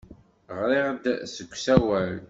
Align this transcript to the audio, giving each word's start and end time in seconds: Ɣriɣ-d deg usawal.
Ɣriɣ-d 0.59 1.05
deg 1.31 1.51
usawal. 1.55 2.17